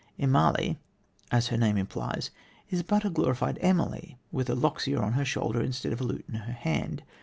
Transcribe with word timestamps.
Immalee, 0.19 0.77
as 1.29 1.49
her 1.49 1.57
name 1.57 1.77
implies, 1.77 2.31
is 2.71 2.81
but 2.81 3.05
a 3.05 3.09
glorified 3.11 3.59
Emily 3.61 4.17
with 4.31 4.49
a 4.49 4.55
loxia 4.55 4.99
on 4.99 5.13
her 5.13 5.23
shoulder 5.25 5.61
instead 5.61 5.93
of 5.93 6.01
a 6.01 6.03
lute 6.03 6.25
in 6.27 6.33
her 6.33 6.53
hand. 6.53 7.03